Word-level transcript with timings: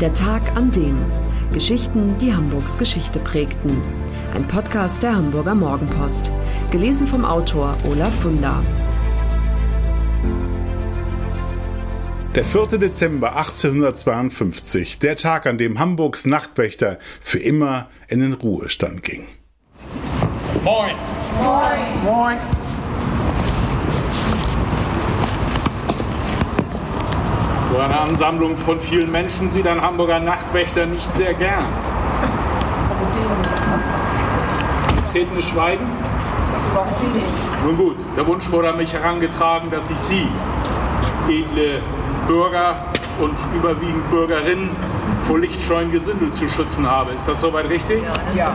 Der 0.00 0.12
Tag 0.12 0.54
an 0.54 0.70
dem. 0.72 1.02
Geschichten, 1.54 2.18
die 2.18 2.34
Hamburgs 2.34 2.76
Geschichte 2.76 3.18
prägten. 3.18 3.80
Ein 4.34 4.46
Podcast 4.46 5.02
der 5.02 5.16
Hamburger 5.16 5.54
Morgenpost. 5.54 6.30
Gelesen 6.70 7.06
vom 7.06 7.24
Autor 7.24 7.78
Olaf 7.90 8.14
Funder. 8.20 8.62
Der 12.34 12.44
4. 12.44 12.78
Dezember 12.78 13.36
1852, 13.36 14.98
der 14.98 15.16
Tag, 15.16 15.46
an 15.46 15.56
dem 15.56 15.78
Hamburgs 15.78 16.26
Nachtwächter 16.26 16.98
für 17.22 17.38
immer 17.38 17.88
in 18.08 18.20
den 18.20 18.34
Ruhestand 18.34 19.02
ging. 19.02 19.26
Moin! 20.62 20.94
Moin! 21.40 22.04
Moin! 22.04 22.55
So 27.76 27.82
eine 27.82 28.00
Ansammlung 28.00 28.56
von 28.56 28.80
vielen 28.80 29.12
Menschen 29.12 29.50
sieht 29.50 29.66
ein 29.66 29.82
Hamburger 29.82 30.18
Nachtwächter 30.18 30.86
nicht 30.86 31.12
sehr 31.12 31.34
gern. 31.34 31.66
Betretenes 35.04 35.44
Schweigen? 35.44 35.84
Nun 37.66 37.76
gut, 37.76 37.96
der 38.16 38.26
Wunsch 38.26 38.50
wurde 38.50 38.70
an 38.70 38.78
mich 38.78 38.94
herangetragen, 38.94 39.70
dass 39.70 39.90
ich 39.90 39.98
Sie, 39.98 40.26
edle 41.28 41.82
Bürger 42.26 42.86
und 43.20 43.36
überwiegend 43.54 44.08
Bürgerinnen, 44.08 44.70
vor 45.24 45.38
lichtscheuen 45.38 45.92
Gesindel 45.92 46.30
zu 46.30 46.48
schützen 46.48 46.90
habe. 46.90 47.12
Ist 47.12 47.28
das 47.28 47.42
soweit 47.42 47.68
richtig? 47.68 48.02
Ja. 48.34 48.54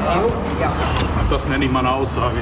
ja. 0.59 0.73
Das 1.29 1.47
nenne 1.47 1.65
ich 1.65 1.71
mal 1.71 1.81
eine 1.81 1.91
Aussage. 1.91 2.37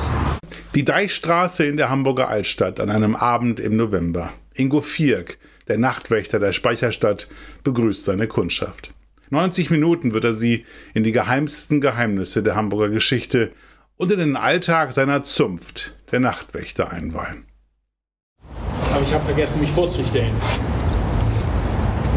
Die 0.75 0.85
Deichstraße 0.85 1.65
in 1.65 1.75
der 1.75 1.89
Hamburger 1.89 2.29
Altstadt 2.29 2.79
an 2.79 2.89
einem 2.89 3.17
Abend 3.17 3.59
im 3.59 3.75
November. 3.75 4.29
Ingo 4.53 4.79
Vierk, 4.79 5.37
der 5.69 5.77
Nachtwächter 5.77 6.39
der 6.39 6.51
Speicherstadt, 6.51 7.27
begrüßt 7.63 8.03
seine 8.03 8.27
Kundschaft. 8.27 8.91
90 9.29 9.69
Minuten 9.69 10.13
wird 10.13 10.23
er 10.23 10.33
sie 10.33 10.65
in 10.93 11.03
die 11.03 11.11
geheimsten 11.11 11.81
Geheimnisse 11.81 12.41
der 12.41 12.55
Hamburger 12.55 12.89
Geschichte 12.89 13.51
und 13.95 14.11
in 14.11 14.19
den 14.19 14.35
Alltag 14.35 14.91
seiner 14.91 15.23
Zunft, 15.23 15.93
der 16.11 16.19
Nachtwächter, 16.19 16.91
einweihen. 16.91 17.45
Aber 18.91 19.03
ich 19.03 19.13
habe 19.13 19.23
vergessen, 19.25 19.61
mich 19.61 19.71
vorzustellen. 19.71 20.33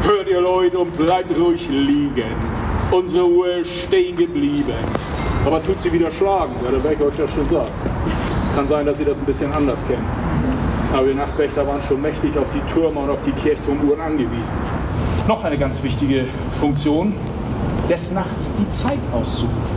Hört 0.02 0.28
ihr 0.28 0.42
Leute 0.42 0.78
und 0.78 0.94
bleibt 0.98 1.34
ruhig 1.34 1.66
liegen. 1.70 2.36
Unsere 2.90 3.26
Uhr 3.26 3.56
ist 3.56 3.70
stehen 3.86 4.14
geblieben. 4.14 4.74
Aber 5.44 5.62
tut 5.62 5.80
sie 5.82 5.92
wieder 5.92 6.10
schlagen, 6.10 6.52
ja, 6.64 6.70
das 6.70 6.82
werde 6.84 6.96
ich 6.96 7.02
euch 7.02 7.18
ja 7.18 7.28
schon 7.28 7.44
sagen. 7.48 7.70
Kann 8.54 8.68
sein, 8.68 8.86
dass 8.86 9.00
ihr 9.00 9.06
das 9.06 9.18
ein 9.18 9.24
bisschen 9.24 9.52
anders 9.52 9.84
kennt. 9.86 10.04
Aber 10.92 11.06
wir 11.06 11.14
Nachtwächter 11.14 11.66
waren 11.66 11.80
schon 11.88 12.00
mächtig 12.00 12.36
auf 12.36 12.46
die 12.54 12.60
Türme 12.72 13.00
und 13.00 13.10
auf 13.10 13.18
die 13.24 13.32
Kirchturmuhren 13.32 14.00
angewiesen. 14.00 14.54
Noch 15.26 15.42
eine 15.44 15.56
ganz 15.56 15.82
wichtige 15.82 16.26
Funktion, 16.50 17.14
des 17.88 18.12
Nachts 18.12 18.54
die 18.54 18.68
Zeit 18.68 18.98
auszurufen. 19.12 19.76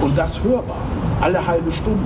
Und 0.00 0.16
das 0.16 0.42
hörbar, 0.42 0.78
alle 1.20 1.46
halbe 1.46 1.70
Stunde. 1.72 2.04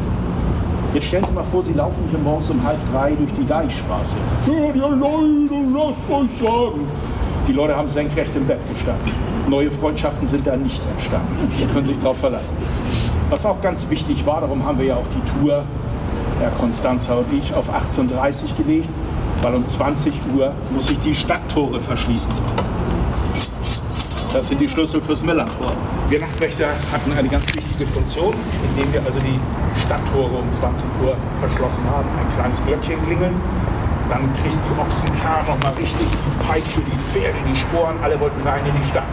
Jetzt 0.94 1.06
stellen 1.08 1.24
Sie 1.24 1.32
mal 1.32 1.44
vor, 1.44 1.62
Sie 1.62 1.74
laufen 1.74 2.02
hier 2.10 2.18
morgens 2.18 2.50
um 2.50 2.64
halb 2.64 2.78
drei 2.92 3.10
durch 3.10 3.30
die 3.38 3.46
Deichstraße. 3.46 4.16
Hört 4.46 4.74
ihr 4.74 4.88
Leute, 4.88 5.54
lasst 5.72 6.10
euch 6.10 6.38
sagen. 6.40 6.86
Die 7.46 7.52
Leute 7.52 7.76
haben 7.76 7.88
senkrecht 7.88 8.34
im 8.34 8.46
Bett 8.46 8.60
gestanden. 8.72 9.25
Neue 9.48 9.70
Freundschaften 9.70 10.26
sind 10.26 10.46
da 10.46 10.56
nicht 10.56 10.82
entstanden. 10.90 11.48
Ihr 11.60 11.68
könnt 11.68 11.86
sich 11.86 11.98
darauf 11.98 12.18
verlassen. 12.18 12.56
Was 13.30 13.46
auch 13.46 13.60
ganz 13.60 13.88
wichtig 13.90 14.26
war, 14.26 14.40
darum 14.40 14.64
haben 14.64 14.78
wir 14.78 14.86
ja 14.86 14.96
auch 14.96 15.06
die 15.14 15.40
Tour 15.40 15.64
Herr 16.40 16.50
Konstanzer 16.50 17.18
und 17.18 17.32
ich, 17.32 17.54
auf 17.54 17.70
18.30 17.70 18.56
gelegt, 18.56 18.88
weil 19.42 19.54
um 19.54 19.64
20 19.64 20.12
Uhr 20.34 20.52
muss 20.74 20.90
ich 20.90 20.98
die 21.00 21.14
Stadttore 21.14 21.80
verschließen. 21.80 22.32
Das 24.32 24.48
sind 24.48 24.60
die 24.60 24.68
Schlüssel 24.68 25.00
fürs 25.00 25.22
Millantor. 25.22 25.72
Wir 26.08 26.20
Nachtwächter 26.20 26.68
hatten 26.92 27.12
eine 27.16 27.28
ganz 27.28 27.46
wichtige 27.54 27.86
Funktion, 27.86 28.34
indem 28.70 28.92
wir 28.92 29.00
also 29.06 29.18
die 29.20 29.40
Stadttore 29.86 30.36
um 30.42 30.50
20 30.50 30.84
Uhr 31.02 31.16
verschlossen 31.40 31.84
haben. 31.88 32.08
Ein 32.18 32.36
kleines 32.36 32.60
Glöckchen 32.66 33.02
klingeln, 33.04 33.34
dann 34.10 34.28
kriegt 34.34 34.54
die 34.54 34.78
Ochsenkar 34.78 35.42
nochmal 35.46 35.72
richtig 35.74 36.06
die 36.06 36.44
Peitsche, 36.44 36.80
die 36.80 36.98
Pferde, 36.98 37.38
die 37.48 37.56
Sporen, 37.56 37.96
alle 38.02 38.20
wollten 38.20 38.46
rein 38.46 38.66
in 38.66 38.72
die 38.80 38.88
Stadt. 38.88 39.04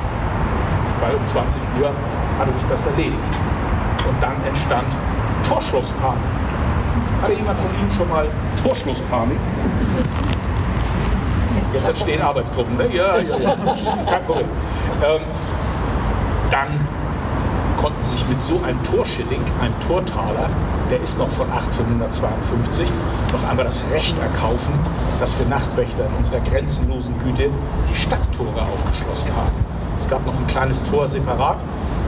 Weil 1.03 1.15
um 1.15 1.25
20 1.25 1.61
Uhr 1.81 1.91
hatte 2.39 2.53
sich 2.53 2.63
das 2.69 2.85
erledigt. 2.85 3.17
Und 4.07 4.23
dann 4.23 4.41
entstand 4.47 4.87
Torschlusspanik. 5.45 6.23
Hatte 7.21 7.33
jemand 7.33 7.59
von 7.59 7.69
Ihnen 7.71 7.91
schon 7.91 8.07
mal 8.07 8.25
Torschlusspanik? 8.63 9.37
Jetzt 11.73 11.89
entstehen 11.89 12.21
Arbeitsgruppen, 12.21 12.77
ne? 12.77 12.87
Ja, 12.93 13.17
ja, 13.17 13.37
ja. 13.37 13.55
Kein 14.09 14.23
Problem. 14.25 14.47
Ähm, 15.03 15.21
dann 16.49 16.87
konnten 17.81 17.99
sich 17.99 18.25
mit 18.29 18.41
so 18.41 18.61
einem 18.63 18.81
Torschilling, 18.83 19.41
einem 19.61 19.73
Tortaler, 19.85 20.49
der 20.89 21.01
ist 21.01 21.19
noch 21.19 21.29
von 21.31 21.51
1852, 21.51 22.87
noch 23.33 23.49
einmal 23.49 23.65
das 23.65 23.83
Recht 23.91 24.15
erkaufen, 24.19 24.79
dass 25.19 25.37
wir 25.37 25.47
Nachtwächter 25.47 26.05
in 26.05 26.13
unserer 26.17 26.39
grenzenlosen 26.39 27.13
Güte 27.25 27.49
die 27.91 27.95
Stadttore 27.95 28.61
aufgeschlossen 28.61 29.35
haben. 29.35 29.82
Es 29.97 30.09
gab 30.09 30.25
noch 30.25 30.33
ein 30.33 30.47
kleines 30.47 30.83
Tor 30.85 31.07
separat 31.07 31.57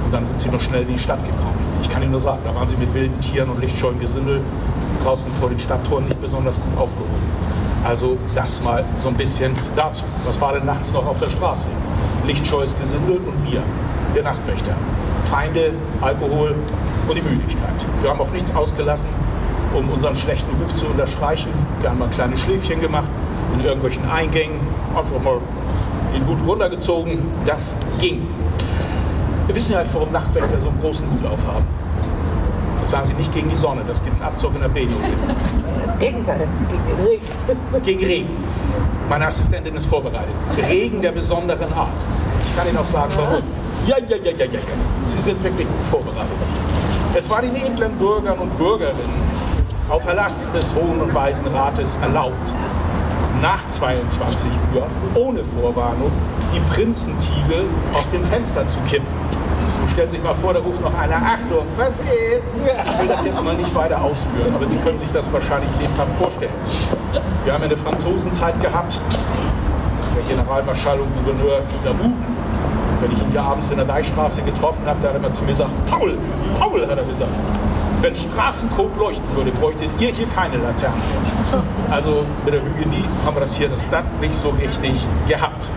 und 0.05 0.13
dann 0.13 0.25
sind 0.25 0.39
sie 0.39 0.49
noch 0.49 0.61
schnell 0.61 0.83
in 0.83 0.89
die 0.89 0.99
Stadt 0.99 1.23
gekommen. 1.23 1.57
Ich 1.81 1.89
kann 1.89 2.01
Ihnen 2.01 2.11
nur 2.11 2.19
sagen, 2.19 2.39
da 2.43 2.53
waren 2.53 2.67
sie 2.67 2.75
mit 2.77 2.93
wilden 2.93 3.19
Tieren 3.21 3.49
und 3.49 3.59
lichtscheuen 3.61 3.99
Gesindel 3.99 4.41
draußen 5.03 5.31
vor 5.39 5.49
den 5.49 5.59
Stadttoren 5.59 6.05
nicht 6.05 6.21
besonders 6.21 6.55
gut 6.55 6.77
aufgehoben. 6.77 7.45
Also 7.83 8.17
das 8.33 8.63
mal 8.63 8.83
so 8.95 9.09
ein 9.09 9.15
bisschen 9.15 9.55
dazu. 9.75 10.03
Was 10.25 10.39
war 10.41 10.53
denn 10.53 10.65
nachts 10.65 10.91
noch 10.93 11.05
auf 11.05 11.19
der 11.19 11.29
Straße? 11.29 11.67
Lichtscheues 12.25 12.77
Gesindel 12.79 13.17
und 13.17 13.51
wir, 13.51 13.61
der 14.15 14.23
Nachtwächter. 14.23 14.75
Feinde, 15.29 15.73
Alkohol, 16.01 16.55
und 17.07 17.15
die 17.15 17.21
Müdigkeit. 17.21 17.73
Wir 18.01 18.09
haben 18.09 18.19
auch 18.19 18.31
nichts 18.31 18.55
ausgelassen, 18.55 19.09
um 19.73 19.89
unseren 19.89 20.15
schlechten 20.15 20.49
Ruf 20.61 20.73
zu 20.73 20.87
unterstreichen. 20.87 21.51
Wir 21.81 21.89
haben 21.89 21.99
mal 21.99 22.09
kleine 22.09 22.37
Schläfchen 22.37 22.81
gemacht 22.81 23.07
in 23.53 23.63
irgendwelchen 23.63 24.09
Eingängen, 24.09 24.59
einfach 24.95 25.23
mal 25.23 25.37
den 26.15 26.27
Hut 26.27 26.37
runtergezogen. 26.47 27.19
Das 27.45 27.75
ging. 27.99 28.27
Wir 29.47 29.55
wissen 29.55 29.73
ja 29.73 29.83
nicht, 29.83 29.93
warum 29.93 30.11
Nachtwächter 30.11 30.59
so 30.59 30.69
einen 30.69 30.81
großen 30.81 31.07
Hut 31.11 31.25
aufhaben. 31.25 31.65
Das 32.81 32.91
sagen 32.91 33.05
sie 33.05 33.13
nicht 33.13 33.33
gegen 33.33 33.49
die 33.49 33.55
Sonne, 33.55 33.81
das 33.87 34.03
gibt 34.03 34.15
einen 34.15 34.23
Abzug 34.23 34.55
in 34.55 34.61
der 34.61 34.69
Bildung. 34.69 34.97
Das 35.85 35.97
Gegenteil, 35.97 36.47
gegen 36.69 36.85
den 36.85 37.05
Regen. 37.05 37.83
Gegen 37.83 38.05
Regen. 38.05 38.29
Meine 39.09 39.27
Assistentin 39.27 39.75
ist 39.75 39.85
vorbereitet. 39.85 40.33
Regen 40.69 41.01
der 41.01 41.11
besonderen 41.11 41.71
Art. 41.73 41.89
Ich 42.43 42.55
kann 42.55 42.67
Ihnen 42.67 42.77
auch 42.77 42.85
sagen, 42.85 43.11
warum. 43.15 43.43
Ja, 43.87 43.97
ja, 43.97 44.15
ja, 44.17 44.31
ja, 44.31 44.45
ja, 44.45 44.45
ja. 44.45 44.59
Sie 45.05 45.19
sind 45.19 45.43
wirklich 45.43 45.67
gut 45.67 45.85
vorbereitet. 45.89 46.29
Es 47.13 47.29
war 47.29 47.41
den 47.41 47.55
edlen 47.55 47.91
Bürgern 47.97 48.37
und 48.39 48.57
Bürgerinnen 48.57 49.25
auf 49.89 50.05
Erlass 50.05 50.51
des 50.51 50.73
Hohen 50.73 51.01
und 51.01 51.13
Weisen 51.13 51.47
Rates 51.47 51.97
erlaubt, 52.01 52.53
nach 53.41 53.67
22 53.67 54.49
Uhr 54.73 54.87
ohne 55.15 55.43
Vorwarnung 55.43 56.11
die 56.51 56.59
Prinzentiegel 56.73 57.65
aus 57.93 58.09
dem 58.11 58.23
Fenster 58.25 58.65
zu 58.65 58.79
kippen. 58.89 59.07
Du 59.81 59.91
stellst 59.91 60.13
sich 60.13 60.23
mal 60.23 60.35
vor, 60.35 60.53
da 60.53 60.59
ruft 60.59 60.81
noch 60.81 60.93
einer, 60.97 61.15
Achtung, 61.15 61.65
was 61.77 61.99
ist? 61.99 62.53
Ich 62.55 62.99
will 62.99 63.07
das 63.07 63.23
jetzt 63.23 63.43
mal 63.43 63.55
nicht 63.55 63.73
weiter 63.75 64.01
ausführen, 64.01 64.53
aber 64.53 64.65
Sie 64.65 64.77
können 64.77 64.99
sich 64.99 65.11
das 65.11 65.31
wahrscheinlich 65.31 65.69
lebhaft 65.79 66.17
vorstellen. 66.17 66.53
Wir 67.43 67.53
haben 67.53 67.63
eine 67.63 67.77
Franzosenzeit 67.77 68.59
gehabt, 68.61 68.99
der 70.15 70.35
Generalmarschall 70.35 70.99
und 70.99 71.15
Gouverneur 71.17 71.61
Davout, 71.83 72.13
wenn 73.01 73.11
ich 73.11 73.17
ihn 73.19 73.31
hier 73.31 73.43
abends 73.43 73.69
in 73.69 73.77
der 73.77 73.85
Deichstraße 73.85 74.41
getroffen 74.41 74.85
habe, 74.85 74.99
der 75.01 75.11
hat 75.11 75.17
immer 75.17 75.31
zu 75.31 75.43
mir 75.43 75.49
gesagt, 75.49 75.71
Paul, 75.85 76.17
Paul, 76.59 76.81
hat 76.87 76.97
er 76.97 77.03
gesagt, 77.03 77.29
wenn 78.01 78.15
Straßencode 78.15 78.97
leuchten 78.97 79.35
würde, 79.35 79.51
bräuchtet 79.51 79.89
ihr 79.99 80.09
hier 80.09 80.27
keine 80.27 80.57
Laterne. 80.57 81.01
Also 81.89 82.25
mit 82.43 82.53
der 82.53 82.63
Hygienie 82.63 83.05
haben 83.23 83.35
wir 83.35 83.41
das 83.41 83.55
hier 83.55 83.67
in 83.67 83.71
der 83.71 83.79
Stadt 83.79 84.05
nicht 84.21 84.33
so 84.33 84.49
richtig 84.49 84.95
gehabt. 85.27 85.69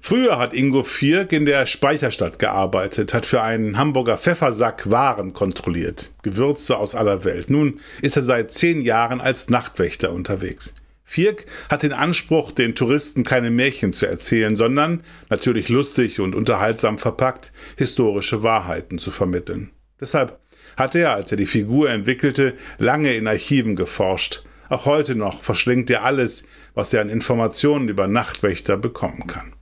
Früher 0.00 0.38
hat 0.38 0.54
Ingo 0.54 0.82
Vierk 0.82 1.32
in 1.32 1.44
der 1.46 1.66
Speicherstadt 1.66 2.38
gearbeitet, 2.38 3.14
hat 3.14 3.26
für 3.26 3.42
einen 3.42 3.78
Hamburger 3.78 4.18
Pfeffersack 4.18 4.90
Waren 4.90 5.34
kontrolliert, 5.34 6.12
Gewürze 6.22 6.78
aus 6.78 6.94
aller 6.94 7.24
Welt. 7.24 7.48
Nun 7.48 7.80
ist 8.02 8.16
er 8.16 8.22
seit 8.22 8.50
zehn 8.50 8.80
Jahren 8.80 9.20
als 9.20 9.50
Nachtwächter 9.50 10.12
unterwegs. 10.12 10.74
Vierk 11.04 11.46
hat 11.68 11.82
den 11.82 11.92
Anspruch, 11.92 12.52
den 12.52 12.74
Touristen 12.74 13.24
keine 13.24 13.50
Märchen 13.50 13.92
zu 13.92 14.06
erzählen, 14.06 14.56
sondern, 14.56 15.02
natürlich 15.28 15.68
lustig 15.68 16.18
und 16.20 16.34
unterhaltsam 16.34 16.98
verpackt, 16.98 17.52
historische 17.76 18.42
Wahrheiten 18.42 18.98
zu 18.98 19.10
vermitteln. 19.10 19.70
Deshalb 20.00 20.38
hat 20.80 20.96
er, 20.96 21.14
als 21.14 21.30
er 21.30 21.36
die 21.36 21.46
Figur 21.46 21.90
entwickelte, 21.90 22.54
lange 22.78 23.14
in 23.14 23.28
Archiven 23.28 23.76
geforscht. 23.76 24.42
Auch 24.68 24.86
heute 24.86 25.14
noch 25.14 25.42
verschlingt 25.42 25.90
er 25.90 26.04
alles, 26.04 26.44
was 26.74 26.92
er 26.92 27.02
an 27.02 27.10
Informationen 27.10 27.88
über 27.88 28.08
Nachtwächter 28.08 28.76
bekommen 28.76 29.26
kann. 29.26 29.52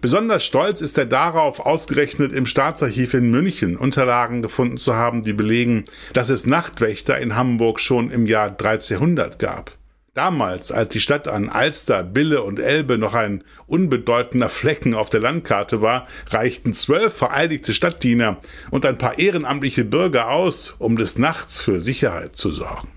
Besonders 0.00 0.44
stolz 0.44 0.80
ist 0.80 0.98
er 0.98 1.06
darauf, 1.06 1.60
ausgerechnet 1.60 2.32
im 2.32 2.46
Staatsarchiv 2.46 3.14
in 3.14 3.30
München 3.30 3.76
Unterlagen 3.76 4.42
gefunden 4.42 4.76
zu 4.76 4.94
haben, 4.94 5.22
die 5.22 5.32
belegen, 5.32 5.84
dass 6.12 6.30
es 6.30 6.46
Nachtwächter 6.46 7.18
in 7.18 7.36
Hamburg 7.36 7.78
schon 7.78 8.10
im 8.10 8.26
Jahr 8.26 8.50
1300 8.50 9.38
gab. 9.38 9.78
Damals, 10.14 10.70
als 10.70 10.90
die 10.90 11.00
Stadt 11.00 11.26
an 11.26 11.48
Alster, 11.48 12.04
Bille 12.04 12.42
und 12.42 12.60
Elbe 12.60 12.98
noch 12.98 13.14
ein 13.14 13.42
unbedeutender 13.66 14.48
Flecken 14.48 14.94
auf 14.94 15.10
der 15.10 15.18
Landkarte 15.18 15.82
war, 15.82 16.06
reichten 16.28 16.72
zwölf 16.72 17.12
vereidigte 17.12 17.74
Stadtdiener 17.74 18.38
und 18.70 18.86
ein 18.86 18.96
paar 18.96 19.18
ehrenamtliche 19.18 19.84
Bürger 19.84 20.30
aus, 20.30 20.76
um 20.78 20.96
des 20.96 21.18
Nachts 21.18 21.58
für 21.58 21.80
Sicherheit 21.80 22.36
zu 22.36 22.52
sorgen. 22.52 22.88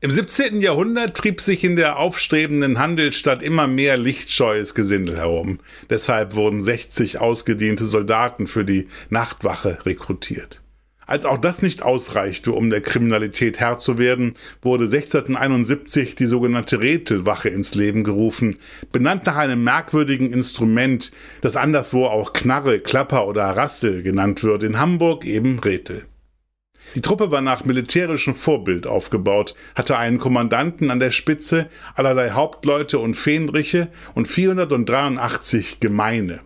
Im 0.00 0.10
17. 0.10 0.62
Jahrhundert 0.62 1.16
trieb 1.16 1.40
sich 1.40 1.62
in 1.62 1.76
der 1.76 1.98
aufstrebenden 1.98 2.80
Handelsstadt 2.80 3.42
immer 3.42 3.68
mehr 3.68 3.98
lichtscheues 3.98 4.74
Gesindel 4.74 5.16
herum. 5.18 5.60
Deshalb 5.90 6.34
wurden 6.34 6.60
60 6.60 7.18
ausgediente 7.18 7.86
Soldaten 7.86 8.48
für 8.48 8.64
die 8.64 8.88
Nachtwache 9.10 9.78
rekrutiert. 9.84 10.62
Als 11.10 11.24
auch 11.24 11.38
das 11.38 11.60
nicht 11.60 11.82
ausreichte, 11.82 12.52
um 12.52 12.70
der 12.70 12.82
Kriminalität 12.82 13.58
Herr 13.58 13.78
zu 13.78 13.98
werden, 13.98 14.34
wurde 14.62 14.84
1671 14.84 16.14
die 16.14 16.26
sogenannte 16.26 16.80
Rätelwache 16.80 17.48
ins 17.48 17.74
Leben 17.74 18.04
gerufen, 18.04 18.58
benannt 18.92 19.26
nach 19.26 19.34
einem 19.34 19.64
merkwürdigen 19.64 20.32
Instrument, 20.32 21.10
das 21.40 21.56
anderswo 21.56 22.04
auch 22.04 22.32
Knarre, 22.32 22.78
Klapper 22.78 23.26
oder 23.26 23.42
Rassel 23.46 24.04
genannt 24.04 24.44
wird, 24.44 24.62
in 24.62 24.78
Hamburg 24.78 25.24
eben 25.24 25.58
Rätel. 25.58 26.04
Die 26.94 27.02
Truppe 27.02 27.32
war 27.32 27.40
nach 27.40 27.64
militärischem 27.64 28.36
Vorbild 28.36 28.86
aufgebaut, 28.86 29.56
hatte 29.74 29.98
einen 29.98 30.18
Kommandanten 30.18 30.92
an 30.92 31.00
der 31.00 31.10
Spitze, 31.10 31.68
allerlei 31.96 32.30
Hauptleute 32.30 33.00
und 33.00 33.14
Fähnriche 33.16 33.88
und 34.14 34.28
483 34.28 35.80
Gemeine. 35.80 36.38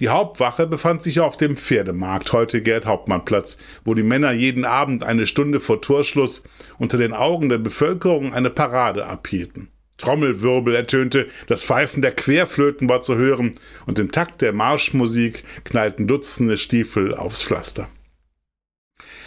Die 0.00 0.08
Hauptwache 0.08 0.66
befand 0.66 1.02
sich 1.02 1.20
auf 1.20 1.36
dem 1.36 1.56
Pferdemarkt, 1.56 2.32
heute 2.32 2.62
Gerd-Hauptmann-Platz, 2.62 3.58
wo 3.84 3.94
die 3.94 4.02
Männer 4.02 4.32
jeden 4.32 4.64
Abend 4.64 5.04
eine 5.04 5.26
Stunde 5.26 5.60
vor 5.60 5.80
Torschluss 5.80 6.42
unter 6.78 6.98
den 6.98 7.12
Augen 7.12 7.48
der 7.48 7.58
Bevölkerung 7.58 8.34
eine 8.34 8.50
Parade 8.50 9.06
abhielten. 9.06 9.68
Trommelwirbel 9.96 10.74
ertönte, 10.74 11.28
das 11.46 11.64
Pfeifen 11.64 12.02
der 12.02 12.10
Querflöten 12.10 12.88
war 12.88 13.02
zu 13.02 13.14
hören 13.14 13.52
und 13.86 14.00
im 14.00 14.10
Takt 14.10 14.42
der 14.42 14.52
Marschmusik 14.52 15.44
knallten 15.62 16.08
Dutzende 16.08 16.58
Stiefel 16.58 17.14
aufs 17.14 17.42
Pflaster. 17.42 17.88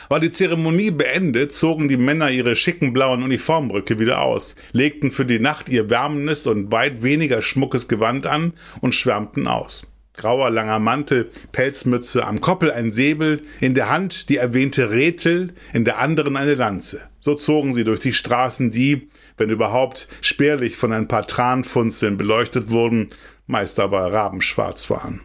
War 0.09 0.19
die 0.19 0.31
Zeremonie 0.31 0.91
beendet, 0.91 1.53
zogen 1.53 1.87
die 1.87 1.97
Männer 1.97 2.29
ihre 2.29 2.55
schicken 2.57 2.91
blauen 2.91 3.23
Uniformröcke 3.23 3.99
wieder 3.99 4.21
aus, 4.21 4.57
legten 4.73 5.11
für 5.11 5.25
die 5.25 5.39
Nacht 5.39 5.69
ihr 5.69 5.89
wärmendes 5.89 6.45
und 6.47 6.71
weit 6.71 7.03
weniger 7.03 7.41
schmuckes 7.41 7.87
Gewand 7.87 8.25
an 8.27 8.53
und 8.81 8.95
schwärmten 8.95 9.47
aus 9.47 9.87
grauer 10.17 10.49
langer 10.49 10.79
Mantel, 10.79 11.31
Pelzmütze, 11.51 12.25
am 12.25 12.41
Koppel 12.41 12.71
ein 12.71 12.91
Säbel, 12.91 13.43
in 13.61 13.73
der 13.73 13.89
Hand 13.89 14.29
die 14.29 14.37
erwähnte 14.37 14.91
Rätel, 14.91 15.53
in 15.71 15.85
der 15.85 15.99
anderen 15.99 16.35
eine 16.35 16.55
Lanze. 16.55 17.01
So 17.19 17.35
zogen 17.35 17.73
sie 17.73 17.83
durch 17.83 18.01
die 18.01 18.13
Straßen, 18.13 18.71
die, 18.71 19.09
wenn 19.37 19.49
überhaupt, 19.49 20.09
spärlich 20.21 20.75
von 20.75 20.91
ein 20.91 21.07
paar 21.07 21.27
Tranfunzeln 21.27 22.17
beleuchtet 22.17 22.69
wurden, 22.69 23.07
meist 23.45 23.79
aber 23.79 24.11
rabenschwarz 24.11 24.89
waren. 24.89 25.21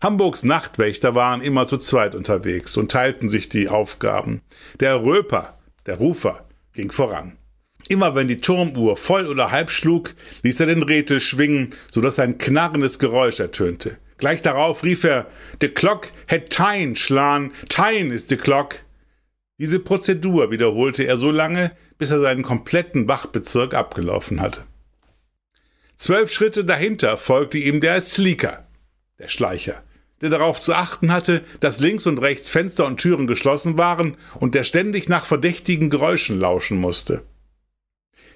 Hamburgs 0.00 0.44
Nachtwächter 0.44 1.16
waren 1.16 1.40
immer 1.40 1.66
zu 1.66 1.76
zweit 1.76 2.14
unterwegs 2.14 2.76
und 2.76 2.92
teilten 2.92 3.28
sich 3.28 3.48
die 3.48 3.68
Aufgaben. 3.68 4.42
Der 4.78 5.02
Röper, 5.02 5.58
der 5.86 5.96
Rufer, 5.96 6.46
ging 6.72 6.92
voran. 6.92 7.36
Immer 7.88 8.14
wenn 8.14 8.28
die 8.28 8.36
Turmuhr 8.36 8.96
voll 8.96 9.26
oder 9.26 9.50
halb 9.50 9.70
schlug, 9.70 10.14
ließ 10.42 10.60
er 10.60 10.66
den 10.66 10.82
Rätel 10.82 11.20
schwingen, 11.20 11.74
so 11.90 12.00
dass 12.00 12.18
ein 12.18 12.36
knarrendes 12.36 12.98
Geräusch 12.98 13.40
ertönte. 13.40 13.96
Gleich 14.18 14.42
darauf 14.42 14.84
rief 14.84 15.04
er, 15.04 15.26
"The 15.60 15.68
clock 15.68 16.10
had 16.28 16.50
tine 16.50 16.96
schlan, 16.96 17.52
tine 17.68 18.12
is 18.12 18.28
the 18.28 18.36
clock." 18.36 18.80
Diese 19.58 19.80
Prozedur 19.80 20.50
wiederholte 20.50 21.04
er 21.04 21.16
so 21.16 21.30
lange, 21.30 21.72
bis 21.98 22.10
er 22.10 22.20
seinen 22.20 22.42
kompletten 22.42 23.08
Wachbezirk 23.08 23.74
abgelaufen 23.74 24.40
hatte. 24.40 24.64
Zwölf 25.96 26.32
Schritte 26.32 26.64
dahinter 26.64 27.16
folgte 27.16 27.58
ihm 27.58 27.80
der 27.80 28.00
Sleeker, 28.00 28.68
der 29.18 29.28
Schleicher, 29.28 29.82
der 30.20 30.30
darauf 30.30 30.60
zu 30.60 30.74
achten 30.74 31.10
hatte, 31.10 31.42
dass 31.58 31.80
links 31.80 32.06
und 32.06 32.20
rechts 32.20 32.50
Fenster 32.50 32.86
und 32.86 33.00
Türen 33.00 33.26
geschlossen 33.26 33.78
waren 33.78 34.16
und 34.38 34.54
der 34.54 34.62
ständig 34.62 35.08
nach 35.08 35.26
verdächtigen 35.26 35.90
Geräuschen 35.90 36.38
lauschen 36.38 36.78
musste. 36.78 37.22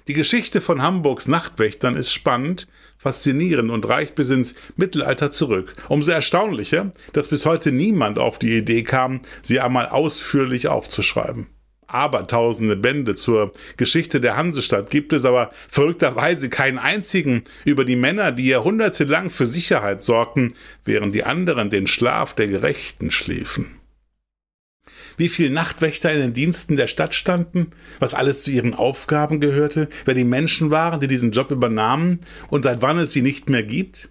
Die 0.07 0.13
Geschichte 0.13 0.59
von 0.59 0.81
Hamburgs 0.81 1.29
Nachtwächtern 1.29 1.95
ist 1.95 2.11
spannend, 2.11 2.67
faszinierend 2.97 3.71
und 3.71 3.87
reicht 3.87 4.15
bis 4.15 4.29
ins 4.29 4.55
Mittelalter 4.75 5.31
zurück. 5.31 5.75
Umso 5.87 6.11
erstaunlicher, 6.11 6.91
dass 7.13 7.29
bis 7.29 7.45
heute 7.45 7.71
niemand 7.71 8.19
auf 8.19 8.37
die 8.37 8.57
Idee 8.57 8.83
kam, 8.83 9.21
sie 9.41 9.61
einmal 9.61 9.87
ausführlich 9.87 10.67
aufzuschreiben. 10.67 11.47
Aber 11.87 12.27
tausende 12.27 12.75
Bände 12.75 13.15
zur 13.15 13.51
Geschichte 13.77 14.19
der 14.19 14.35
Hansestadt 14.35 14.89
gibt 14.89 15.13
es 15.13 15.25
aber 15.25 15.51
verrückterweise 15.69 16.49
keinen 16.49 16.79
einzigen 16.79 17.43
über 17.65 17.85
die 17.85 17.95
Männer, 17.95 18.31
die 18.31 18.47
jahrhundertelang 18.47 19.29
für 19.29 19.45
Sicherheit 19.45 20.01
sorgten, 20.01 20.53
während 20.85 21.13
die 21.13 21.23
anderen 21.23 21.69
den 21.69 21.87
Schlaf 21.87 22.33
der 22.33 22.47
Gerechten 22.47 23.11
schliefen 23.11 23.82
wie 25.17 25.29
viele 25.29 25.51
Nachtwächter 25.51 26.11
in 26.11 26.19
den 26.19 26.33
Diensten 26.33 26.75
der 26.75 26.87
Stadt 26.87 27.13
standen, 27.13 27.71
was 27.99 28.13
alles 28.13 28.43
zu 28.43 28.51
ihren 28.51 28.73
Aufgaben 28.73 29.39
gehörte, 29.39 29.89
wer 30.05 30.13
die 30.13 30.23
Menschen 30.23 30.71
waren, 30.71 30.99
die 30.99 31.07
diesen 31.07 31.31
Job 31.31 31.51
übernahmen 31.51 32.19
und 32.49 32.63
seit 32.63 32.81
wann 32.81 32.99
es 32.99 33.13
sie 33.13 33.21
nicht 33.21 33.49
mehr 33.49 33.63
gibt? 33.63 34.09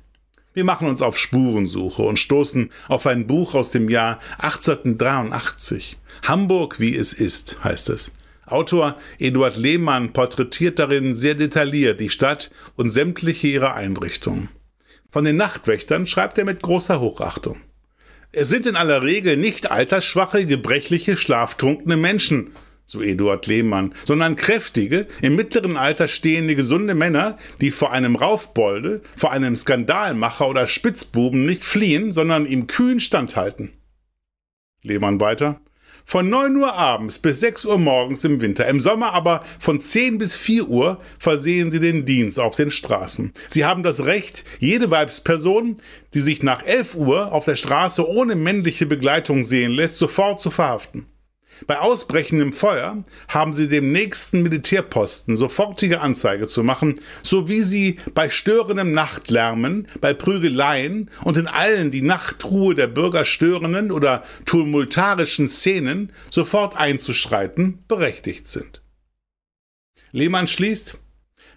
Wir 0.55 0.65
machen 0.65 0.87
uns 0.87 1.01
auf 1.01 1.19
Spurensuche 1.19 2.03
und 2.03 2.19
stoßen 2.19 2.71
auf 2.89 3.07
ein 3.07 3.27
Buch 3.27 3.55
aus 3.55 3.71
dem 3.71 3.89
Jahr 3.89 4.19
1883. 4.39 5.97
Hamburg 6.27 6.79
wie 6.79 6.95
es 6.95 7.15
ist, 7.15 7.65
heißt 7.65 7.89
es. 7.89 8.13
Autor 8.45 8.99
Eduard 9.19 9.57
Lehmann 9.57 10.13
porträtiert 10.13 10.79
darin 10.79 11.15
sehr 11.15 11.35
detailliert 11.35 12.01
die 12.01 12.11
Stadt 12.11 12.51
und 12.77 12.91
sämtliche 12.91 13.47
ihrer 13.47 13.75
Einrichtungen. 13.75 14.51
Von 15.11 15.25
den 15.25 15.37
Nachtwächtern 15.37 16.07
schreibt 16.07 16.37
er 16.37 16.45
mit 16.45 16.61
großer 16.61 17.01
Hochachtung. 17.01 17.61
Es 18.35 18.49
sind 18.49 18.65
in 18.65 18.77
aller 18.77 19.03
Regel 19.03 19.37
nicht 19.37 19.71
altersschwache, 19.71 20.47
gebrechliche, 20.47 21.19
schlaftrunkene 21.19 21.99
Menschen, 21.99 22.53
so 22.87 23.03
Eduard 23.03 23.47
Lehmann, 23.47 23.95
sondern 24.05 24.37
kräftige, 24.37 25.07
im 25.21 25.37
mittleren 25.37 25.77
Alter 25.77 26.09
stehende, 26.09 26.57
gesunde 26.57 26.95
Männer, 26.95 27.37
die 27.61 27.71
vor 27.71 27.93
einem 27.93 28.17
Raufbolde, 28.17 29.03
vor 29.17 29.33
einem 29.33 29.55
Skandalmacher 29.55 30.49
oder 30.49 30.67
Spitzbuben 30.67 31.45
nicht 31.45 31.63
fliehen, 31.63 32.11
sondern 32.13 32.47
ihm 32.47 32.69
kühn 32.69 33.01
standhalten. 33.01 33.75
Lehmann 34.83 35.21
weiter. 35.21 35.61
Von 36.05 36.29
9 36.29 36.57
Uhr 36.57 36.73
abends 36.73 37.19
bis 37.19 37.41
6 37.41 37.65
Uhr 37.65 37.79
morgens 37.79 38.25
im 38.25 38.41
Winter, 38.41 38.67
im 38.67 38.81
Sommer 38.81 39.13
aber 39.13 39.45
von 39.59 39.81
10 39.81 40.19
bis 40.19 40.37
4 40.37 40.69
Uhr 40.69 41.01
versehen 41.19 41.71
sie 41.71 41.81
den 41.81 42.05
Dienst 42.05 42.39
auf 42.39 42.57
den 42.57 42.71
Straßen. 42.71 43.33
Sie 43.49 43.65
haben 43.65 43.83
das 43.83 44.05
Recht, 44.05 44.45
jede 44.59 44.91
Weibsperson, 44.91 45.77
die 46.15 46.21
sich 46.21 46.43
nach 46.43 46.65
11 46.65 46.97
Uhr 46.97 47.33
auf 47.33 47.45
der 47.45 47.57
Straße 47.57 48.07
ohne 48.07 48.35
männliche 48.35 48.87
Begleitung 48.87 49.43
sehen 49.43 49.73
lässt, 49.73 49.99
sofort 49.99 50.41
zu 50.41 50.51
verhaften. 50.51 51.07
Bei 51.67 51.79
ausbrechendem 51.79 52.53
Feuer 52.53 53.05
haben 53.29 53.55
sie 53.55 53.69
dem 53.69 53.93
nächsten 53.93 54.43
Militärposten 54.43 55.37
sofortige 55.37 56.01
Anzeige 56.01 56.47
zu 56.47 56.63
machen, 56.63 56.95
so 57.23 57.49
wie 57.49 57.63
sie 57.63 57.99
bei 58.15 58.31
störendem 58.31 58.93
Nachtlärmen, 58.93 59.89
bei 60.01 60.15
Prügeleien 60.15 61.11
und 61.25 61.37
in 61.37 61.47
allen 61.47 61.91
die 61.91 62.03
Nachtruhe 62.03 62.75
der 62.75 62.87
Bürger 62.87 63.25
störenden 63.25 63.91
oder 63.91 64.25
tumultarischen 64.45 65.49
Szenen 65.49 66.13
sofort 66.31 66.77
einzuschreiten 66.77 67.85
berechtigt 67.89 68.49
sind. 68.49 68.83
Lehmann 70.11 70.47
schließt, 70.47 70.99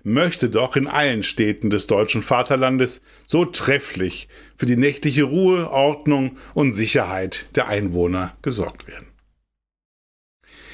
möchte 0.03 0.49
doch 0.49 0.75
in 0.75 0.87
allen 0.87 1.23
Städten 1.23 1.69
des 1.69 1.87
deutschen 1.87 2.21
Vaterlandes 2.21 3.01
so 3.25 3.43
trefflich 3.43 4.29
für 4.55 4.67
die 4.67 4.77
nächtliche 4.77 5.23
Ruhe, 5.23 5.69
Ordnung 5.69 6.37
und 6.53 6.71
Sicherheit 6.71 7.49
der 7.55 7.67
Einwohner 7.67 8.37
gesorgt 8.41 8.87
werden. 8.87 9.07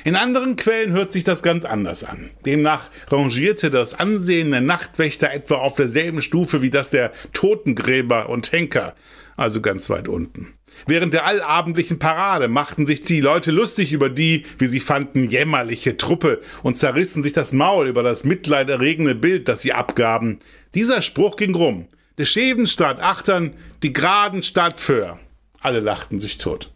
In 0.03 0.15
anderen 0.15 0.55
Quellen 0.55 0.93
hört 0.93 1.11
sich 1.11 1.23
das 1.23 1.43
ganz 1.43 1.63
anders 1.63 2.03
an. 2.03 2.31
Demnach 2.45 2.89
rangierte 3.09 3.69
das 3.69 3.93
Ansehen 3.93 4.49
der 4.51 4.61
Nachtwächter 4.61 5.31
etwa 5.31 5.55
auf 5.55 5.75
derselben 5.75 6.21
Stufe 6.21 6.61
wie 6.61 6.71
das 6.71 6.89
der 6.89 7.11
Totengräber 7.33 8.29
und 8.29 8.51
Henker, 8.51 8.95
also 9.37 9.61
ganz 9.61 9.89
weit 9.91 10.07
unten. 10.07 10.53
Während 10.87 11.13
der 11.13 11.27
allabendlichen 11.27 11.99
Parade 11.99 12.47
machten 12.47 12.87
sich 12.87 13.03
die 13.03 13.21
Leute 13.21 13.51
lustig 13.51 13.93
über 13.93 14.09
die, 14.09 14.45
wie 14.57 14.65
sie 14.65 14.79
fanden, 14.79 15.27
jämmerliche 15.27 15.97
Truppe 15.97 16.41
und 16.63 16.77
zerrissen 16.77 17.21
sich 17.21 17.33
das 17.33 17.53
Maul 17.53 17.87
über 17.87 18.01
das 18.01 18.23
mitleiderregende 18.23 19.13
Bild, 19.13 19.47
das 19.47 19.61
sie 19.61 19.73
abgaben. 19.73 20.39
Dieser 20.73 21.01
Spruch 21.01 21.35
ging 21.35 21.53
rum. 21.53 21.87
De 22.17 22.25
Scheven 22.25 22.65
statt 22.65 22.99
Achtern, 22.99 23.53
die 23.83 23.93
Graden 23.93 24.41
statt 24.41 24.79
Föhr. 24.79 25.19
Alle 25.59 25.79
lachten 25.79 26.19
sich 26.19 26.39
tot. 26.39 26.70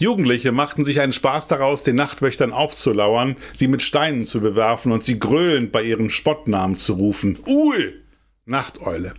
Jugendliche 0.00 0.50
machten 0.50 0.82
sich 0.82 0.98
einen 1.02 1.12
Spaß 1.12 1.46
daraus, 1.48 1.82
den 1.82 1.94
Nachtwächtern 1.94 2.54
aufzulauern, 2.54 3.36
sie 3.52 3.68
mit 3.68 3.82
Steinen 3.82 4.24
zu 4.24 4.40
bewerfen 4.40 4.92
und 4.92 5.04
sie 5.04 5.18
gröhlend 5.18 5.72
bei 5.72 5.82
ihrem 5.82 6.08
Spottnamen 6.08 6.78
zu 6.78 6.94
rufen. 6.94 7.38
Uhl! 7.44 8.00
Nachteule. 8.46 9.12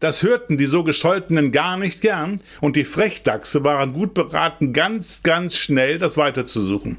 Das 0.00 0.22
hörten 0.22 0.58
die 0.58 0.66
so 0.66 0.84
Gescholtenen 0.84 1.50
gar 1.50 1.78
nicht 1.78 2.02
gern, 2.02 2.42
und 2.60 2.76
die 2.76 2.84
Frechdachse 2.84 3.64
waren 3.64 3.94
gut 3.94 4.12
beraten, 4.12 4.74
ganz, 4.74 5.22
ganz 5.22 5.56
schnell 5.56 5.96
das 5.98 6.18
weiterzusuchen. 6.18 6.98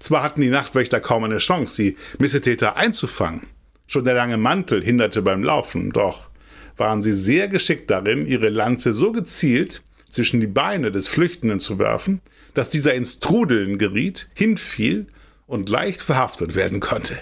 Zwar 0.00 0.24
hatten 0.24 0.40
die 0.40 0.48
Nachtwächter 0.48 0.98
kaum 0.98 1.22
eine 1.22 1.38
Chance, 1.38 1.80
die 1.80 1.96
Missetäter 2.18 2.74
einzufangen. 2.74 3.46
Schon 3.86 4.04
der 4.04 4.14
lange 4.14 4.36
Mantel 4.36 4.82
hinderte 4.82 5.22
beim 5.22 5.44
Laufen, 5.44 5.92
doch 5.92 6.28
waren 6.76 7.02
sie 7.02 7.14
sehr 7.14 7.46
geschickt 7.46 7.88
darin, 7.88 8.26
ihre 8.26 8.48
Lanze 8.48 8.94
so 8.94 9.12
gezielt 9.12 9.84
zwischen 10.08 10.40
die 10.40 10.48
Beine 10.48 10.90
des 10.90 11.06
Flüchtenden 11.06 11.60
zu 11.60 11.78
werfen, 11.78 12.20
dass 12.54 12.70
dieser 12.70 12.94
ins 12.94 13.20
Trudeln 13.20 13.78
geriet, 13.78 14.30
hinfiel 14.34 15.06
und 15.46 15.68
leicht 15.68 16.00
verhaftet 16.00 16.54
werden 16.54 16.80
konnte. 16.80 17.18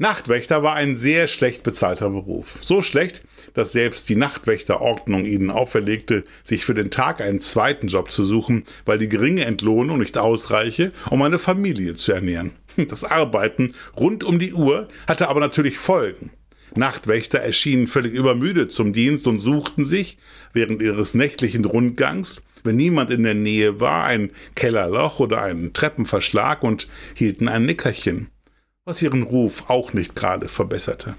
Nachtwächter 0.00 0.62
war 0.62 0.76
ein 0.76 0.96
sehr 0.96 1.28
schlecht 1.28 1.62
bezahlter 1.62 2.08
Beruf. 2.08 2.54
So 2.62 2.80
schlecht, 2.80 3.26
dass 3.52 3.72
selbst 3.72 4.08
die 4.08 4.16
Nachtwächterordnung 4.16 5.26
ihnen 5.26 5.50
auferlegte, 5.50 6.24
sich 6.42 6.64
für 6.64 6.72
den 6.72 6.90
Tag 6.90 7.20
einen 7.20 7.38
zweiten 7.38 7.88
Job 7.88 8.10
zu 8.10 8.24
suchen, 8.24 8.64
weil 8.86 8.96
die 8.96 9.10
geringe 9.10 9.44
Entlohnung 9.44 9.98
nicht 9.98 10.16
ausreiche, 10.16 10.92
um 11.10 11.20
eine 11.20 11.38
Familie 11.38 11.94
zu 11.94 12.12
ernähren. 12.12 12.52
Das 12.88 13.04
Arbeiten 13.04 13.74
rund 13.94 14.24
um 14.24 14.38
die 14.38 14.54
Uhr 14.54 14.88
hatte 15.06 15.28
aber 15.28 15.40
natürlich 15.40 15.76
Folgen. 15.76 16.30
Nachtwächter 16.76 17.38
erschienen 17.40 17.86
völlig 17.86 18.12
übermüdet 18.12 18.72
zum 18.72 18.92
Dienst 18.92 19.26
und 19.26 19.38
suchten 19.38 19.84
sich, 19.84 20.18
während 20.52 20.82
ihres 20.82 21.14
nächtlichen 21.14 21.64
Rundgangs, 21.64 22.42
wenn 22.64 22.76
niemand 22.76 23.10
in 23.10 23.22
der 23.22 23.34
Nähe 23.34 23.80
war, 23.80 24.04
ein 24.04 24.30
Kellerloch 24.54 25.20
oder 25.20 25.42
einen 25.42 25.72
Treppenverschlag 25.72 26.62
und 26.62 26.88
hielten 27.14 27.48
ein 27.48 27.66
Nickerchen, 27.66 28.28
was 28.84 29.02
ihren 29.02 29.22
Ruf 29.22 29.68
auch 29.68 29.92
nicht 29.92 30.14
gerade 30.14 30.48
verbesserte. 30.48 31.16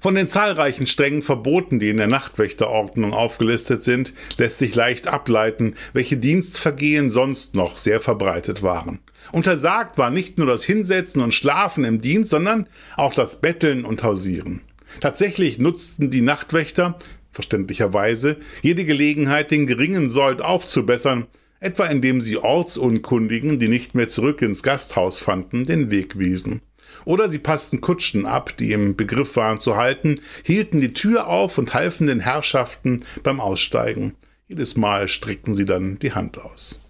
Von 0.00 0.14
den 0.14 0.28
zahlreichen 0.28 0.86
strengen 0.86 1.22
Verboten, 1.22 1.78
die 1.78 1.88
in 1.88 1.96
der 1.96 2.06
Nachtwächterordnung 2.06 3.12
aufgelistet 3.12 3.82
sind, 3.82 4.14
lässt 4.36 4.58
sich 4.58 4.74
leicht 4.74 5.08
ableiten, 5.08 5.74
welche 5.92 6.16
Dienstvergehen 6.16 7.10
sonst 7.10 7.54
noch 7.54 7.78
sehr 7.78 8.00
verbreitet 8.00 8.62
waren. 8.62 9.00
Untersagt 9.32 9.98
war 9.98 10.10
nicht 10.10 10.38
nur 10.38 10.46
das 10.46 10.64
Hinsetzen 10.64 11.20
und 11.20 11.34
Schlafen 11.34 11.84
im 11.84 12.00
Dienst, 12.00 12.30
sondern 12.30 12.68
auch 12.96 13.12
das 13.12 13.40
Betteln 13.40 13.84
und 13.84 14.02
Hausieren. 14.02 14.62
Tatsächlich 15.00 15.58
nutzten 15.58 16.10
die 16.10 16.22
Nachtwächter 16.22 16.98
verständlicherweise, 17.30 18.38
jede 18.62 18.84
Gelegenheit, 18.84 19.50
den 19.50 19.66
geringen 19.66 20.08
Sold 20.08 20.40
aufzubessern, 20.40 21.26
etwa 21.60 21.86
indem 21.86 22.20
sie 22.20 22.36
Ortsunkundigen, 22.36 23.58
die 23.58 23.68
nicht 23.68 23.94
mehr 23.94 24.08
zurück 24.08 24.42
ins 24.42 24.62
Gasthaus 24.62 25.20
fanden, 25.20 25.66
den 25.66 25.90
Weg 25.90 26.18
wiesen. 26.18 26.62
Oder 27.04 27.28
sie 27.28 27.38
passten 27.38 27.80
Kutschen 27.80 28.26
ab, 28.26 28.56
die 28.56 28.72
im 28.72 28.96
Begriff 28.96 29.36
waren 29.36 29.60
zu 29.60 29.76
halten, 29.76 30.20
hielten 30.42 30.80
die 30.80 30.92
Tür 30.92 31.28
auf 31.28 31.58
und 31.58 31.74
halfen 31.74 32.06
den 32.06 32.20
Herrschaften 32.20 33.04
beim 33.22 33.40
Aussteigen. 33.40 34.14
Jedes 34.46 34.76
Mal 34.76 35.08
streckten 35.08 35.54
sie 35.54 35.64
dann 35.64 35.98
die 35.98 36.12
Hand 36.12 36.38
aus. 36.38 36.80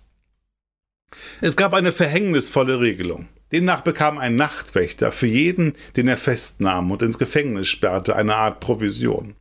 Es 1.41 1.57
gab 1.57 1.75
eine 1.75 1.93
verhängnisvolle 1.93 2.81
Regelung. 2.81 3.29
Demnach 3.53 3.81
bekam 3.81 4.19
ein 4.19 4.37
Nachtwächter 4.37 5.11
für 5.11 5.27
jeden, 5.27 5.73
den 5.97 6.07
er 6.07 6.19
festnahm 6.19 6.91
und 6.91 7.03
ins 7.03 7.19
Gefängnis 7.19 7.69
sperrte, 7.69 8.15
eine 8.15 8.37
Art 8.37 8.61
Provision. 8.61 9.35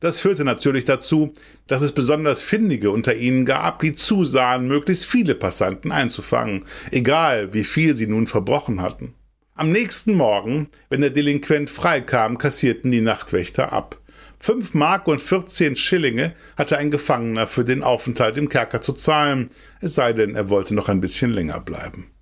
Das 0.00 0.20
führte 0.20 0.44
natürlich 0.44 0.84
dazu, 0.84 1.32
dass 1.66 1.82
es 1.82 1.92
besonders 1.92 2.40
Findige 2.40 2.92
unter 2.92 3.16
ihnen 3.16 3.44
gab, 3.44 3.80
die 3.80 3.94
zusahen, 3.94 4.68
möglichst 4.68 5.06
viele 5.06 5.34
Passanten 5.34 5.90
einzufangen, 5.90 6.64
egal 6.92 7.52
wie 7.52 7.64
viel 7.64 7.96
sie 7.96 8.06
nun 8.06 8.28
verbrochen 8.28 8.80
hatten. 8.80 9.14
Am 9.58 9.72
nächsten 9.72 10.14
Morgen, 10.14 10.68
wenn 10.88 11.00
der 11.00 11.10
Delinquent 11.10 11.68
freikam, 11.68 12.38
kassierten 12.38 12.92
die 12.92 13.00
Nachtwächter 13.00 13.72
ab. 13.72 13.98
Fünf 14.38 14.72
Mark 14.72 15.08
und 15.08 15.20
vierzehn 15.20 15.74
Schillinge 15.74 16.32
hatte 16.56 16.78
ein 16.78 16.92
Gefangener 16.92 17.48
für 17.48 17.64
den 17.64 17.82
Aufenthalt 17.82 18.38
im 18.38 18.48
Kerker 18.48 18.80
zu 18.80 18.92
zahlen, 18.92 19.50
es 19.80 19.96
sei 19.96 20.12
denn, 20.12 20.36
er 20.36 20.48
wollte 20.48 20.76
noch 20.76 20.88
ein 20.88 21.00
bisschen 21.00 21.32
länger 21.32 21.58
bleiben. 21.58 22.12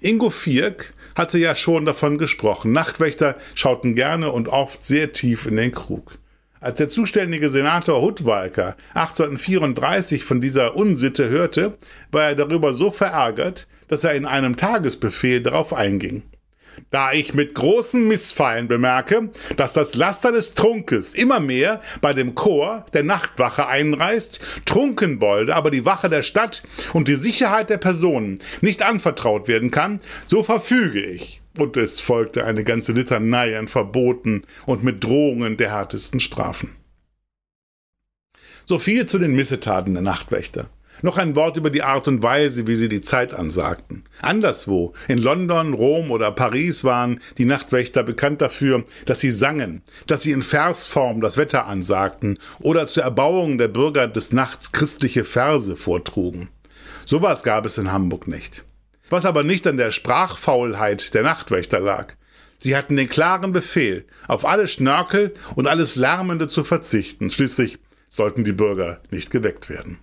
Ingo 0.00 0.30
Vierk 0.30 0.94
hatte 1.14 1.36
ja 1.36 1.54
schon 1.54 1.84
davon 1.84 2.16
gesprochen. 2.16 2.72
Nachtwächter 2.72 3.36
schauten 3.54 3.94
gerne 3.94 4.32
und 4.32 4.48
oft 4.48 4.82
sehr 4.82 5.12
tief 5.12 5.44
in 5.44 5.56
den 5.56 5.72
Krug. 5.72 6.16
Als 6.58 6.78
der 6.78 6.88
zuständige 6.88 7.50
Senator 7.50 8.00
Hudwalker 8.00 8.76
1834 8.94 10.24
von 10.24 10.40
dieser 10.40 10.74
Unsitte 10.74 11.28
hörte, 11.28 11.76
war 12.12 12.24
er 12.24 12.34
darüber 12.34 12.72
so 12.72 12.90
verärgert, 12.90 13.68
dass 13.88 14.04
er 14.04 14.14
in 14.14 14.24
einem 14.24 14.56
Tagesbefehl 14.56 15.42
darauf 15.42 15.74
einging. 15.74 16.22
Da 16.90 17.12
ich 17.12 17.34
mit 17.34 17.54
großen 17.54 18.08
Missfallen 18.08 18.66
bemerke, 18.66 19.30
dass 19.56 19.72
das 19.72 19.94
Laster 19.94 20.32
des 20.32 20.54
Trunkes 20.54 21.14
immer 21.14 21.38
mehr 21.38 21.80
bei 22.00 22.12
dem 22.12 22.34
Chor 22.34 22.84
der 22.92 23.04
Nachtwache 23.04 23.66
einreißt, 23.68 24.40
Trunkenbolde 24.64 25.54
aber 25.54 25.70
die 25.70 25.84
Wache 25.84 26.08
der 26.08 26.22
Stadt 26.22 26.62
und 26.92 27.06
die 27.06 27.14
Sicherheit 27.14 27.70
der 27.70 27.78
Personen 27.78 28.40
nicht 28.60 28.82
anvertraut 28.82 29.46
werden 29.46 29.70
kann, 29.70 30.00
so 30.26 30.42
verfüge 30.42 31.04
ich 31.04 31.40
und 31.58 31.76
es 31.76 32.00
folgte 32.00 32.44
eine 32.44 32.64
ganze 32.64 32.92
Litanei 32.92 33.58
an 33.58 33.68
Verboten 33.68 34.42
und 34.66 34.82
mit 34.82 35.04
Drohungen 35.04 35.56
der 35.56 35.70
härtesten 35.70 36.20
Strafen. 36.20 36.74
So 38.66 38.78
viel 38.78 39.06
zu 39.06 39.18
den 39.18 39.34
Missetaten 39.34 39.94
der 39.94 40.02
Nachtwächter. 40.02 40.70
Noch 41.02 41.18
ein 41.18 41.36
Wort 41.36 41.56
über 41.56 41.70
die 41.70 41.82
Art 41.82 42.08
und 42.08 42.22
Weise, 42.22 42.66
wie 42.66 42.76
sie 42.76 42.88
die 42.88 43.00
Zeit 43.00 43.34
ansagten. 43.34 44.04
Anderswo, 44.20 44.94
in 45.08 45.18
London, 45.18 45.74
Rom 45.74 46.10
oder 46.10 46.30
Paris 46.32 46.84
waren 46.84 47.20
die 47.38 47.44
Nachtwächter 47.44 48.02
bekannt 48.02 48.40
dafür, 48.40 48.84
dass 49.06 49.20
sie 49.20 49.30
sangen, 49.30 49.82
dass 50.06 50.22
sie 50.22 50.32
in 50.32 50.42
Versform 50.42 51.20
das 51.20 51.36
Wetter 51.36 51.66
ansagten 51.66 52.38
oder 52.60 52.86
zur 52.86 53.04
Erbauung 53.04 53.58
der 53.58 53.68
Bürger 53.68 54.08
des 54.08 54.32
Nachts 54.32 54.72
christliche 54.72 55.24
Verse 55.24 55.76
vortrugen. 55.76 56.50
Sowas 57.06 57.42
gab 57.42 57.66
es 57.66 57.78
in 57.78 57.90
Hamburg 57.90 58.28
nicht 58.28 58.64
was 59.10 59.26
aber 59.26 59.42
nicht 59.42 59.66
an 59.66 59.76
der 59.76 59.90
Sprachfaulheit 59.90 61.12
der 61.14 61.22
Nachtwächter 61.22 61.80
lag. 61.80 62.14
Sie 62.56 62.76
hatten 62.76 62.96
den 62.96 63.08
klaren 63.08 63.52
Befehl, 63.52 64.06
auf 64.28 64.46
alle 64.46 64.68
Schnörkel 64.68 65.34
und 65.56 65.66
alles 65.66 65.96
Lärmende 65.96 66.48
zu 66.48 66.64
verzichten. 66.64 67.30
Schließlich 67.30 67.78
sollten 68.08 68.44
die 68.44 68.52
Bürger 68.52 69.00
nicht 69.10 69.30
geweckt 69.30 69.68
werden. 69.68 69.98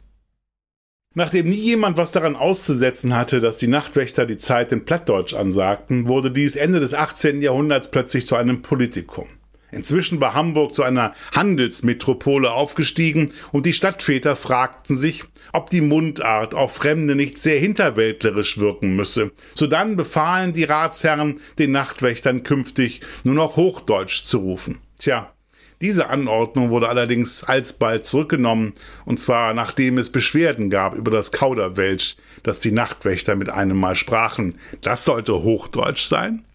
Nachdem 1.17 1.49
nie 1.49 1.55
jemand 1.55 1.97
was 1.97 2.11
daran 2.11 2.35
auszusetzen 2.35 3.15
hatte, 3.15 3.39
dass 3.39 3.57
die 3.57 3.65
Nachtwächter 3.65 4.27
die 4.27 4.37
Zeit 4.37 4.71
in 4.71 4.85
Plattdeutsch 4.85 5.33
ansagten, 5.33 6.07
wurde 6.07 6.29
dies 6.29 6.55
Ende 6.55 6.79
des 6.79 6.93
18. 6.93 7.41
Jahrhunderts 7.41 7.89
plötzlich 7.89 8.27
zu 8.27 8.35
einem 8.35 8.61
Politikum. 8.61 9.27
Inzwischen 9.71 10.21
war 10.21 10.35
Hamburg 10.35 10.75
zu 10.75 10.83
einer 10.83 11.15
Handelsmetropole 11.35 12.51
aufgestiegen 12.51 13.31
und 13.51 13.65
die 13.65 13.73
Stadtväter 13.73 14.35
fragten 14.35 14.95
sich, 14.95 15.23
ob 15.53 15.71
die 15.71 15.81
Mundart 15.81 16.53
auf 16.53 16.75
Fremde 16.75 17.15
nicht 17.15 17.39
sehr 17.39 17.59
hinterwäldlerisch 17.59 18.59
wirken 18.59 18.95
müsse. 18.95 19.31
Sodann 19.55 19.95
befahlen 19.95 20.53
die 20.53 20.65
Ratsherren 20.65 21.41
den 21.57 21.71
Nachtwächtern 21.71 22.43
künftig 22.43 23.01
nur 23.23 23.33
noch 23.33 23.55
Hochdeutsch 23.55 24.23
zu 24.23 24.37
rufen. 24.37 24.77
Tja, 24.99 25.33
diese 25.81 26.09
Anordnung 26.09 26.71
wurde 26.71 26.89
allerdings 26.89 27.43
alsbald 27.43 28.05
zurückgenommen, 28.05 28.73
und 29.05 29.19
zwar 29.19 29.53
nachdem 29.53 29.97
es 29.97 30.11
Beschwerden 30.11 30.69
gab 30.69 30.95
über 30.95 31.11
das 31.11 31.31
Kauderwelsch, 31.31 32.15
das 32.41 32.59
die 32.59 32.71
Nachtwächter 32.71 33.35
mit 33.35 33.49
einem 33.49 33.77
Mal 33.77 33.95
sprachen. 33.95 34.55
Das 34.81 35.05
sollte 35.05 35.43
Hochdeutsch 35.43 36.03
sein? 36.03 36.45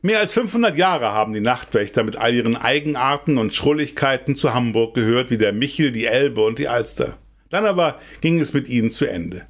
Mehr 0.00 0.20
als 0.20 0.32
500 0.32 0.76
Jahre 0.76 1.12
haben 1.12 1.32
die 1.32 1.40
Nachtwächter 1.40 2.04
mit 2.04 2.16
all 2.16 2.32
ihren 2.32 2.56
Eigenarten 2.56 3.36
und 3.36 3.52
Schrulligkeiten 3.52 4.36
zu 4.36 4.54
Hamburg 4.54 4.94
gehört, 4.94 5.30
wie 5.30 5.38
der 5.38 5.52
Michel, 5.52 5.90
die 5.90 6.06
Elbe 6.06 6.44
und 6.44 6.60
die 6.60 6.68
Alster. 6.68 7.18
Dann 7.50 7.66
aber 7.66 7.98
ging 8.20 8.38
es 8.38 8.52
mit 8.52 8.68
ihnen 8.68 8.90
zu 8.90 9.06
Ende. 9.06 9.46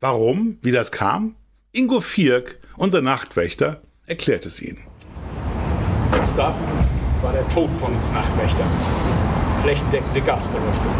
Warum? 0.00 0.56
Wie 0.62 0.72
das 0.72 0.90
kam? 0.92 1.36
Ingo 1.72 2.00
Vierk, 2.00 2.58
unser 2.78 3.02
Nachtwächter, 3.02 3.82
erklärt 4.06 4.46
es 4.46 4.62
ihnen. 4.62 4.80
Das 6.12 6.34
da 6.34 6.56
war 7.22 7.32
der 7.32 7.46
Tod 7.48 7.70
von 7.80 7.92
uns 7.92 8.12
Nachtwächtern. 8.12 8.68
Flächendeckende 9.62 10.20
Gasbeleuchtung. 10.20 10.94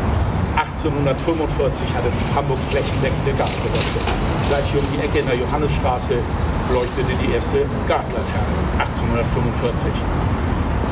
1845 0.56 1.86
hatte 1.94 2.10
Hamburg 2.34 2.58
flächendeckende 2.70 3.32
Gasbeleuchtung. 3.32 4.04
Gleich 4.48 4.66
hier 4.72 4.80
um 4.80 4.86
die 4.92 5.00
Ecke 5.00 5.20
in 5.20 5.26
der 5.26 5.36
Johannesstraße 5.36 6.14
leuchtete 6.72 7.12
die 7.24 7.32
erste 7.32 7.64
Gaslaterne 7.88 8.52
1845. 8.78 9.90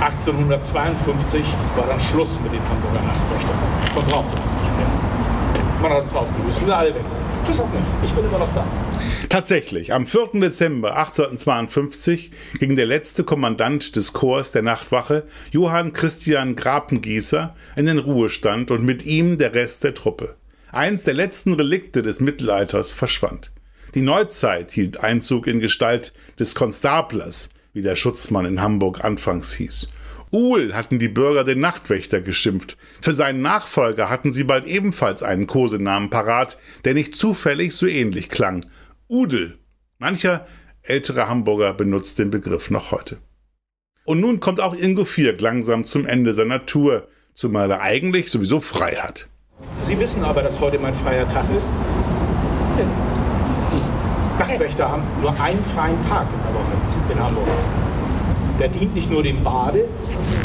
1852 0.01 1.45
war 1.77 1.87
dann 1.87 2.01
Schluss 2.01 2.41
mit 2.41 2.53
den 2.53 2.63
Hamburger 2.65 3.05
Nachtwächtern. 3.05 3.59
Man 3.95 4.05
brauchte 4.07 4.43
uns 4.43 4.53
nicht 4.53 4.75
mehr. 4.79 4.91
Man 5.83 5.93
hat 5.93 6.03
uns 6.03 6.15
aufgelöst. 6.15 6.59
Sie 6.59 6.65
sind 6.65 6.73
alle 6.73 6.95
weg. 6.95 7.05
Bis 7.47 7.61
auf 7.61 7.69
mich. 7.73 7.83
Ich 8.05 8.13
bin 8.13 8.25
immer 8.25 8.39
noch 8.39 8.53
da. 8.55 8.65
Tatsächlich, 9.29 9.93
am 9.93 10.07
4. 10.07 10.41
Dezember 10.41 10.97
1852 10.97 12.31
ging 12.59 12.77
der 12.77 12.87
letzte 12.87 13.25
Kommandant 13.25 13.95
des 13.97 14.13
Korps 14.13 14.53
der 14.53 14.63
Nachtwache, 14.63 15.25
Johann 15.51 15.93
Christian 15.93 16.57
Grapengießer, 16.57 17.55
in 17.77 17.87
den 17.87 17.99
Ruhestand 17.99 18.71
und 18.71 18.85
mit 18.85 19.05
ihm 19.05 19.37
der 19.37 19.55
Rest 19.55 19.85
der 19.85 19.95
Truppe. 19.95 20.37
Eins 20.73 21.05
der 21.05 21.15
letzten 21.15 21.55
Relikte 21.55 22.03
des 22.03 22.21
Mittelalters 22.21 22.95
verschwand. 22.95 23.53
Die 23.95 24.03
Neuzeit 24.03 24.73
hielt 24.73 25.01
Einzug 25.01 25.47
in 25.47 25.61
Gestalt 25.61 26.13
des 26.39 26.55
Konstablers, 26.55 27.49
wie 27.73 27.83
der 27.83 27.97
Schutzmann 27.97 28.45
in 28.47 28.61
Hamburg 28.61 29.05
anfangs 29.05 29.55
hieß. 29.55 29.89
Uhl 30.31 30.75
hatten 30.75 30.99
die 30.99 31.09
Bürger 31.09 31.45
den 31.45 31.61
Nachtwächter 31.61 32.21
geschimpft. 32.21 32.77
Für 33.01 33.13
seinen 33.13 33.41
Nachfolger 33.41 34.11
hatten 34.11 34.31
sie 34.31 34.45
bald 34.45 34.67
ebenfalls 34.67 35.23
einen 35.23 35.47
Kosenamen 35.47 36.11
parat, 36.11 36.59
der 36.85 36.95
nicht 36.95 37.17
zufällig 37.17 37.75
so 37.75 37.87
ähnlich 37.87 38.29
klang. 38.29 38.65
Udel. 39.09 39.59
Mancher 39.99 40.47
ältere 40.83 41.29
Hamburger 41.29 41.73
benutzt 41.73 42.19
den 42.19 42.31
Begriff 42.31 42.71
noch 42.71 42.93
heute. 42.93 43.19
Und 44.05 44.21
nun 44.21 44.39
kommt 44.39 44.61
auch 44.61 44.75
Ingo 44.75 45.05
Vierk 45.05 45.41
langsam 45.41 45.85
zum 45.85 46.07
Ende 46.07 46.35
seiner 46.35 46.67
Tour, 46.67 47.09
zumal 47.35 47.71
er 47.71 47.81
eigentlich 47.81 48.31
sowieso 48.31 48.61
frei 48.61 48.97
hat. 48.97 49.29
Sie 49.77 49.99
wissen 49.99 50.25
aber, 50.25 50.43
dass 50.43 50.61
heute 50.61 50.79
mein 50.79 50.95
freier 50.95 51.27
Tag 51.27 51.45
ist. 51.57 51.73
Nachtwächter 54.39 54.91
haben 54.91 55.03
nur 55.21 55.39
einen 55.41 55.65
freien 55.65 56.01
Tag 56.03 56.27
in 56.33 56.41
der 56.43 56.55
Woche 56.55 57.13
in 57.13 57.19
Hamburg. 57.19 57.49
Der 58.61 58.69
dient 58.69 58.95
nicht 58.95 59.11
nur 59.11 59.23
dem 59.23 59.43
Bade, 59.43 59.89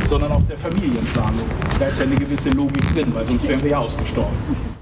sondern 0.08 0.32
auch 0.32 0.44
der 0.44 0.58
Familienplanung. 0.58 1.46
Da 1.80 1.88
ist 1.88 2.00
ja 2.00 2.06
eine 2.06 2.16
gewisse 2.16 2.50
Logik 2.50 2.94
drin, 2.94 3.14
weil 3.14 3.26
sonst 3.26 3.48
wären 3.48 3.62
wir 3.62 3.72
ja 3.72 3.80
ausgestorben. 3.80 4.73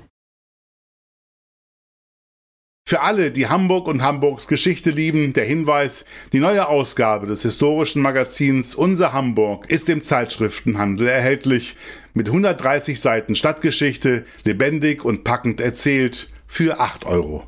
Für 2.92 3.04
alle, 3.04 3.32
die 3.32 3.48
Hamburg 3.48 3.88
und 3.88 4.02
Hamburgs 4.02 4.50
Geschichte 4.50 4.90
lieben, 4.90 5.32
der 5.32 5.46
Hinweis, 5.46 6.04
die 6.34 6.42
neue 6.42 6.68
Ausgabe 6.68 7.26
des 7.26 7.42
historischen 7.42 8.02
Magazins 8.02 8.76
Unser 8.76 9.14
Hamburg 9.14 9.72
ist 9.72 9.88
im 9.88 10.04
Zeitschriftenhandel 10.04 11.08
erhältlich 11.08 11.78
mit 12.14 12.28
130 12.28 13.00
Seiten 13.00 13.36
Stadtgeschichte, 13.36 14.26
lebendig 14.44 15.06
und 15.06 15.24
packend 15.24 15.62
erzählt 15.62 16.34
für 16.48 16.82
8,95 16.82 17.06
Euro. 17.06 17.46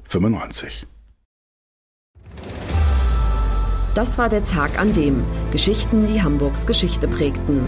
Das 3.95 4.17
war 4.17 4.29
der 4.29 4.45
Tag 4.45 4.79
an 4.79 4.93
dem 4.93 5.25
Geschichten, 5.51 6.08
die 6.08 6.23
Hamburgs 6.23 6.65
Geschichte 6.65 7.10
prägten. 7.10 7.67